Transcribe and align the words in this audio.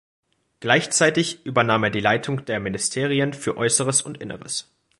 Gleichzeitig 0.61 1.45
übernahm 1.45 1.83
er 1.83 1.89
die 1.91 1.99
Leitung 1.99 2.43
der 2.45 2.59
Ministerien 2.59 3.33
für 3.35 3.55
Äußeres 3.55 4.01
und 4.01 4.19
Inneres. 4.19 4.67